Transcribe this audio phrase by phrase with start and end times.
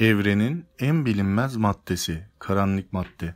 [0.00, 3.34] Evrenin en bilinmez maddesi karanlık madde.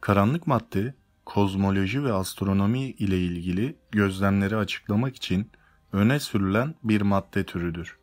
[0.00, 5.50] Karanlık madde kozmoloji ve astronomi ile ilgili gözlemleri açıklamak için
[5.92, 7.98] öne sürülen bir madde türüdür.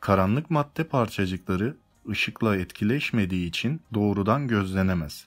[0.00, 1.76] Karanlık madde parçacıkları
[2.10, 5.26] ışıkla etkileşmediği için doğrudan gözlenemez.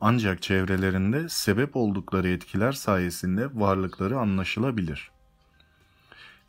[0.00, 5.15] Ancak çevrelerinde sebep oldukları etkiler sayesinde varlıkları anlaşılabilir.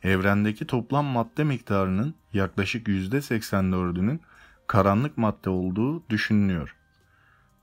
[0.02, 4.20] Evrendeki toplam madde miktarının yaklaşık %84'ünün
[4.66, 6.76] karanlık madde olduğu düşünülüyor.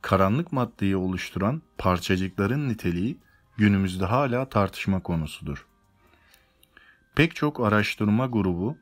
[0.02, 3.18] Karanlık maddeyi oluşturan parçacıkların niteliği
[3.58, 5.66] günümüzde hala tartışma konusudur.
[7.16, 8.78] Pek çok araştırma grubu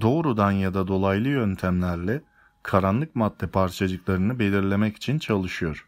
[0.00, 2.22] doğrudan ya da dolaylı yöntemlerle
[2.62, 5.86] karanlık madde parçacıklarını belirlemek için çalışıyor.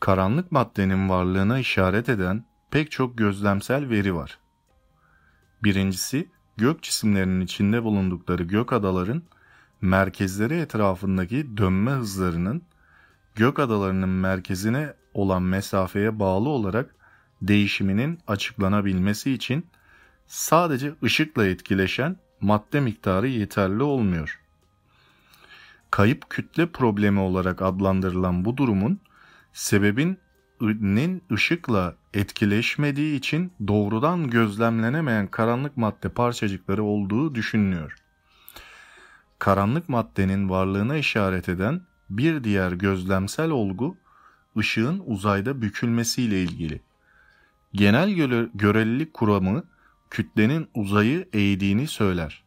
[0.00, 4.38] Karanlık maddenin varlığına işaret eden pek çok gözlemsel veri var.
[5.62, 9.22] Birincisi, gök cisimlerinin içinde bulundukları gök adaların
[9.80, 12.62] merkezleri etrafındaki dönme hızlarının
[13.34, 16.94] gök adalarının merkezine olan mesafeye bağlı olarak
[17.42, 19.66] değişiminin açıklanabilmesi için
[20.26, 24.40] sadece ışıkla etkileşen madde miktarı yeterli olmuyor.
[25.90, 29.00] Kayıp kütle problemi olarak adlandırılan bu durumun
[29.52, 30.18] sebebin
[30.60, 37.96] nin ışıkla etkileşmediği için doğrudan gözlemlenemeyen karanlık madde parçacıkları olduğu düşünülüyor.
[39.38, 43.96] Karanlık maddenin varlığına işaret eden bir diğer gözlemsel olgu
[44.56, 46.80] ışığın uzayda bükülmesiyle ilgili.
[47.72, 49.64] Genel göre görelilik kuramı
[50.10, 52.44] kütlenin uzayı eğdiğini söyler.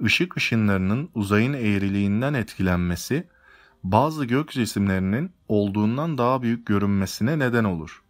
[0.00, 3.28] Işık ışınlarının uzayın eğriliğinden etkilenmesi
[3.84, 8.02] bazı gök cisimlerinin olduğundan daha büyük görünmesine neden olur.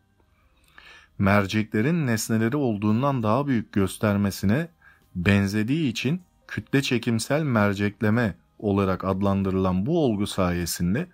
[1.18, 4.68] Merceklerin nesneleri olduğundan daha büyük göstermesine
[5.14, 11.06] benzediği için kütle çekimsel mercekleme olarak adlandırılan bu olgu sayesinde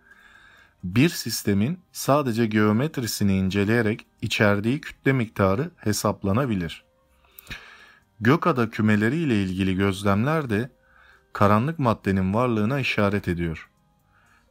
[0.85, 6.85] bir sistemin sadece geometrisini inceleyerek içerdiği kütle miktarı hesaplanabilir.
[8.21, 10.71] Gökada kümeleri ile ilgili gözlemler de
[11.33, 13.71] karanlık maddenin varlığına işaret ediyor.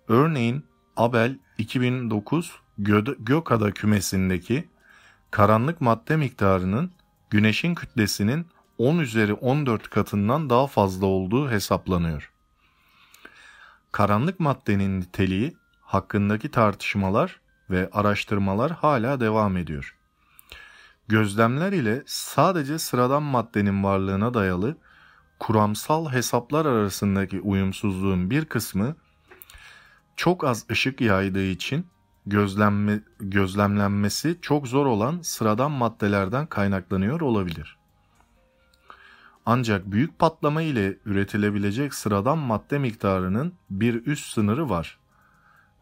[0.07, 0.66] Örneğin
[0.97, 2.59] Abel 2009
[3.19, 4.69] Gökada kümesindeki
[5.31, 6.91] karanlık madde miktarının
[7.29, 12.31] Güneş'in kütlesinin 10 üzeri 14 katından daha fazla olduğu hesaplanıyor.
[13.91, 17.39] Karanlık maddenin niteliği hakkındaki tartışmalar
[17.69, 19.97] ve araştırmalar hala devam ediyor.
[21.07, 24.77] Gözlemler ile sadece sıradan maddenin varlığına dayalı
[25.39, 28.95] kuramsal hesaplar arasındaki uyumsuzluğun bir kısmı
[30.15, 31.87] çok az ışık yaydığı için
[32.25, 37.77] gözlenme, gözlemlenmesi çok zor olan sıradan maddelerden kaynaklanıyor olabilir.
[39.45, 44.97] Ancak büyük patlama ile üretilebilecek sıradan madde miktarının bir üst sınırı var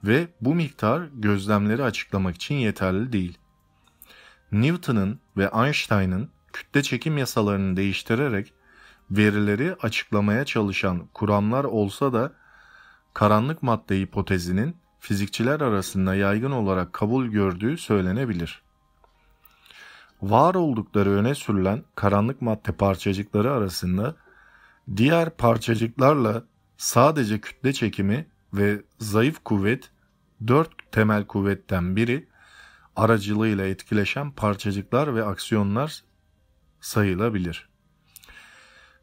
[0.04, 3.38] ve bu miktar gözlemleri açıklamak için yeterli değil.
[4.52, 8.54] Newton'un ve Einstein'ın kütle çekim yasalarını değiştirerek
[9.12, 12.34] verileri açıklamaya çalışan kuramlar olsa da
[13.14, 18.62] karanlık madde hipotezinin fizikçiler arasında yaygın olarak kabul gördüğü söylenebilir.
[20.22, 24.16] Var oldukları öne sürülen karanlık madde parçacıkları arasında
[24.96, 26.44] diğer parçacıklarla
[26.78, 29.92] sadece kütle çekimi ve zayıf kuvvet
[30.48, 32.28] dört temel kuvvetten biri
[32.96, 36.04] aracılığıyla etkileşen parçacıklar ve aksiyonlar
[36.82, 37.70] sayılabilir.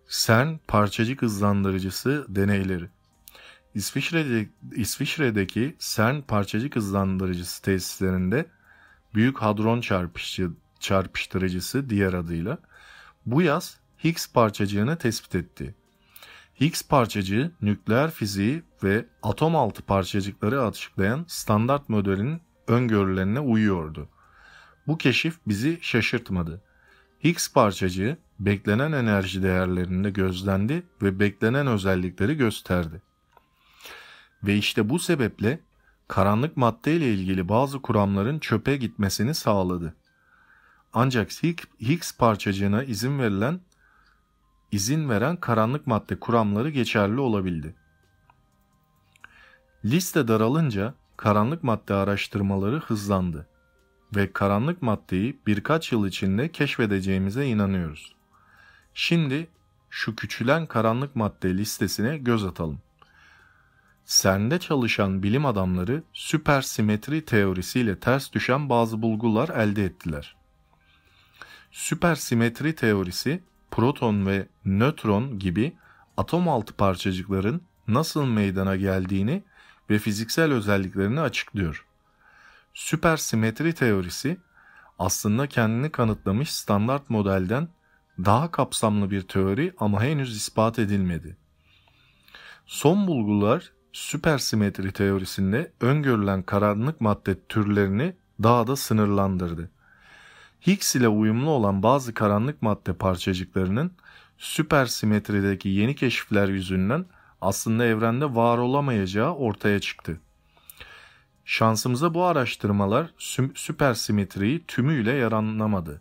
[0.09, 2.91] CERN parçacık hızlandırıcısı deneyleri
[3.75, 8.47] İsviçre'de, İsviçre'deki CERN parçacık hızlandırıcısı tesislerinde
[9.15, 10.51] Büyük Hadron çarpışçı,
[10.81, 12.59] çarpıştırıcısı diğer adıyla
[13.27, 15.75] bu yaz Higgs parçacığını tespit etti.
[16.61, 24.09] Higgs parçacığı nükleer fiziği ve atom altı parçacıkları açıklayan standart modelinin öngörülerine uyuyordu.
[24.87, 26.63] Bu keşif bizi şaşırtmadı.
[27.25, 33.03] Higgs parçacığı beklenen enerji değerlerinde gözlendi ve beklenen özellikleri gösterdi.
[34.43, 35.61] Ve işte bu sebeple
[36.09, 39.95] karanlık madde ile ilgili bazı kuramların çöpe gitmesini sağladı.
[40.93, 41.31] Ancak
[41.81, 43.61] Higgs parçacığına izin verilen
[44.73, 47.75] izin veren karanlık madde kuramları geçerli olabildi.
[49.85, 53.47] Liste daralınca karanlık madde araştırmaları hızlandı
[54.17, 58.15] ve karanlık maddeyi birkaç yıl içinde keşfedeceğimize inanıyoruz.
[58.95, 59.49] Şimdi
[59.91, 62.79] şu küçülen karanlık madde listesine göz atalım.
[64.11, 70.37] CERN'de çalışan bilim adamları süpersimetri teorisiyle ters düşen bazı bulgular elde ettiler.
[71.71, 75.77] Süpersimetri teorisi proton ve nötron gibi
[76.17, 79.43] atom altı parçacıkların nasıl meydana geldiğini
[79.91, 81.87] ve fiziksel özelliklerini açıklıyor.
[82.75, 84.41] Süpersimetri teorisi
[84.99, 87.69] aslında kendini kanıtlamış standart modelden
[88.19, 91.37] daha kapsamlı bir teori ama henüz ispat edilmedi.
[92.67, 99.71] Son bulgular süpersimetri teorisinde öngörülen karanlık madde türlerini daha da sınırlandırdı.
[100.67, 103.93] Higgs ile uyumlu olan bazı karanlık madde parçacıklarının
[104.39, 107.07] süpersimetrideki yeni keşifler yüzünden
[107.41, 110.21] aslında evrende var olamayacağı ortaya çıktı.
[111.45, 113.15] Şansımıza bu araştırmalar
[113.55, 116.01] süpersimetriyi tümüyle yaranlamadı.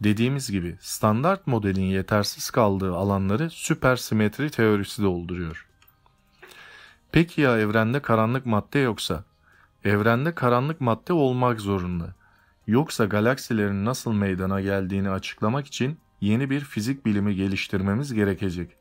[0.00, 5.67] Dediğimiz gibi standart modelin yetersiz kaldığı alanları süpersimetri teorisi dolduruyor.
[7.12, 9.24] Peki ya evrende karanlık madde yoksa?
[9.84, 12.14] Evrende karanlık madde olmak zorunda.
[12.66, 18.76] Yoksa galaksilerin nasıl meydana geldiğini açıklamak için yeni bir fizik bilimi geliştirmemiz gerekecek.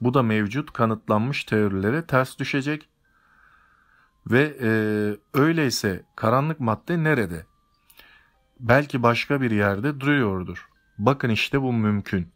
[0.00, 2.88] Bu da mevcut kanıtlanmış teorilere ters düşecek
[4.26, 4.70] ve e,
[5.40, 7.46] öyleyse karanlık madde nerede?
[8.60, 10.68] Belki başka bir yerde duruyordur.
[10.98, 12.28] Bakın işte bu mümkün.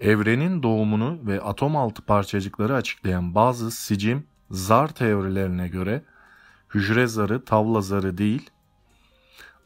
[0.00, 6.02] Evrenin doğumunu ve atom altı parçacıkları açıklayan bazı sicim zar teorilerine göre
[6.74, 8.50] hücre zarı tavla zarı değil,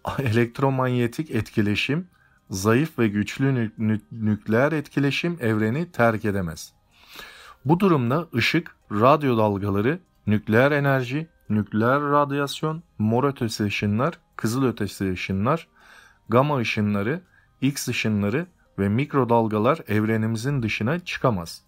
[0.18, 2.08] elektromanyetik etkileşim,
[2.50, 6.72] zayıf ve güçlü nü- nü- nükleer etkileşim evreni terk edemez.
[7.64, 15.68] Bu durumda ışık, radyo dalgaları, nükleer enerji, nükleer radyasyon, mor ötesi ışınlar, kızıl ötesi ışınlar,
[16.28, 17.20] gama ışınları,
[17.60, 18.46] X ışınları
[18.78, 21.62] ve mikrodalgalar evrenimizin dışına çıkamaz.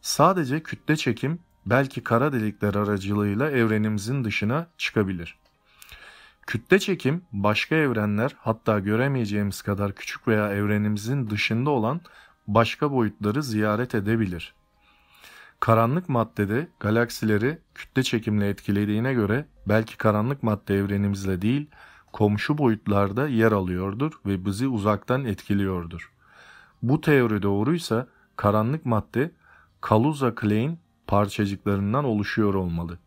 [0.00, 5.38] Sadece kütle çekim belki kara delikler aracılığıyla evrenimizin dışına çıkabilir.
[6.46, 12.00] Kütle çekim başka evrenler hatta göremeyeceğimiz kadar küçük veya evrenimizin dışında olan
[12.46, 14.54] başka boyutları ziyaret edebilir.
[15.60, 21.66] Karanlık maddede galaksileri kütle çekimle etkilediğine göre belki karanlık madde evrenimizle değil
[22.12, 26.12] komşu boyutlarda yer alıyordur ve bizi uzaktan etkiliyordur.
[26.82, 28.06] Bu teori doğruysa
[28.36, 29.30] karanlık madde
[29.80, 32.98] Kaluza Klein parçacıklarından oluşuyor olmalı.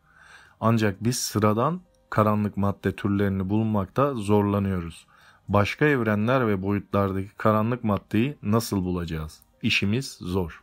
[0.60, 5.08] Ancak biz sıradan karanlık madde türlerini bulmakta zorlanıyoruz.
[5.48, 9.40] Başka evrenler ve boyutlardaki karanlık maddeyi nasıl bulacağız?
[9.62, 10.62] İşimiz zor.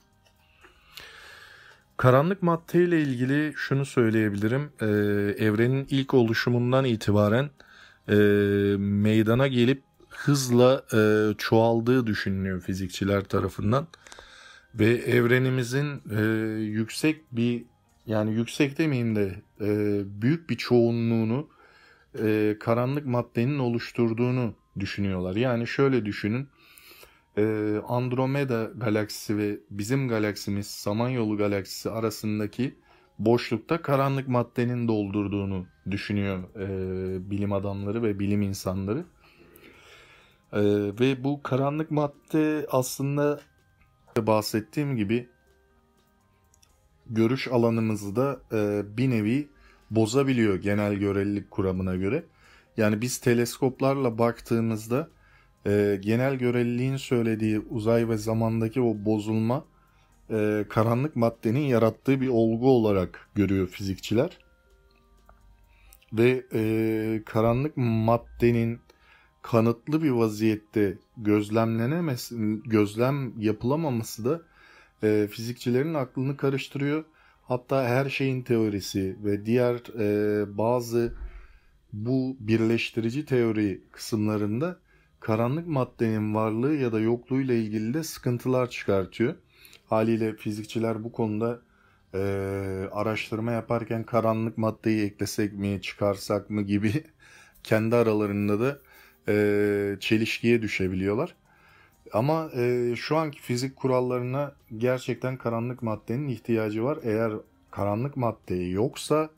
[1.97, 4.73] Karanlık madde ile ilgili şunu söyleyebilirim.
[4.81, 4.87] Ee,
[5.45, 7.51] evrenin ilk oluşumundan itibaren
[8.09, 8.15] e,
[8.79, 13.87] meydana gelip hızla e, çoğaldığı düşünülüyor fizikçiler tarafından
[14.75, 16.23] ve evrenimizin e,
[16.63, 17.65] yüksek bir
[18.07, 19.69] yani yüksek demeyeyim de e,
[20.23, 21.49] büyük bir çoğunluğunu
[22.23, 25.37] e, karanlık maddenin oluşturduğunu düşünüyorlar.
[25.37, 26.49] Yani şöyle düşünün
[27.39, 32.75] e, Andromeda galaksisi ve bizim galaksimiz Samanyolu galaksisi arasındaki
[33.19, 39.05] boşlukta karanlık maddenin doldurduğunu düşünüyor e, bilim adamları ve bilim insanları.
[40.53, 40.63] E,
[41.01, 43.41] ve bu karanlık madde aslında
[44.17, 45.29] bahsettiğim gibi
[47.07, 49.49] görüş alanımızı da e, bir nevi
[49.91, 52.25] bozabiliyor genel görelilik kuramına göre.
[52.77, 55.09] Yani biz teleskoplarla baktığımızda
[55.67, 59.65] e, genel göreliliğin söylediği uzay ve zamandaki o bozulma
[60.31, 64.39] e, karanlık maddenin yarattığı bir olgu olarak görüyor fizikçiler.
[66.13, 68.81] Ve e, karanlık maddenin
[69.45, 74.43] kanıtlı bir vaziyette gözlemlenemesi, gözlem yapılamaması da
[75.03, 77.05] e, fizikçilerin aklını karıştırıyor.
[77.43, 81.15] Hatta her şeyin teorisi ve diğer e, bazı
[81.93, 84.79] bu birleştirici teori kısımlarında
[85.21, 89.35] karanlık maddenin varlığı ya da yokluğu ile ilgili de sıkıntılar çıkartıyor.
[89.87, 91.61] Haliyle fizikçiler bu konuda
[92.15, 92.19] e,
[92.93, 97.05] araştırma yaparken karanlık maddeyi eklesek mi, çıkarsak mı gibi
[97.63, 98.79] kendi aralarında da
[99.29, 101.35] e, çelişkiye düşebiliyorlar.
[102.13, 106.99] Ama e, şu anki fizik kurallarına gerçekten karanlık maddenin ihtiyacı var.
[107.03, 107.33] Eğer
[107.71, 109.31] karanlık madde yoksa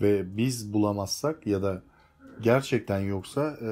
[0.00, 1.82] ve biz bulamazsak ya da
[2.40, 3.68] gerçekten yoksa e,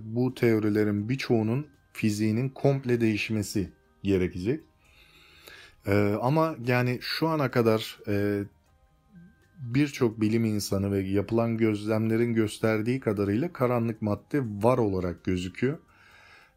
[0.00, 3.70] bu teorilerin birçoğunun fiziğinin komple değişmesi
[4.02, 4.60] gerekecek.
[5.86, 8.44] E, ama yani şu ana kadar e,
[9.58, 15.78] birçok bilim insanı ve yapılan gözlemlerin gösterdiği kadarıyla karanlık madde var olarak gözüküyor.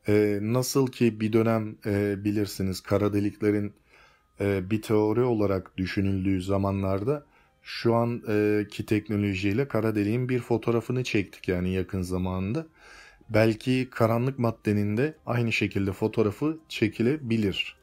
[0.07, 3.73] E, nasıl ki bir dönem e, bilirsiniz kara deliklerin
[4.39, 7.25] e, bir teori olarak düşünüldüğü zamanlarda
[7.63, 12.67] şu anki teknolojiyle kara deliğin bir fotoğrafını çektik yani yakın zamanda.
[13.29, 17.78] Belki karanlık maddenin de aynı şekilde fotoğrafı çekilebilir.